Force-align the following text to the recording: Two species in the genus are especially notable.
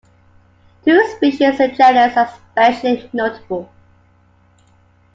Two 0.83 0.99
species 1.15 1.59
in 1.59 1.69
the 1.73 1.75
genus 1.77 2.17
are 2.17 2.31
especially 2.55 3.07
notable. 3.13 3.69